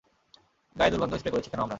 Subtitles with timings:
[0.75, 1.69] গায়ে দুর্গন্ধ স্প্রে করেছি কেন আমরা?